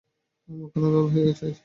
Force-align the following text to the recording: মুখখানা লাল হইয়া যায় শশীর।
মুখখানা 0.49 0.87
লাল 0.87 1.05
হইয়া 1.11 1.23
যায় 1.23 1.35
শশীর। 1.39 1.55